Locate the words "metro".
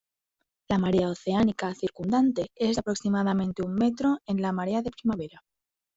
3.75-4.17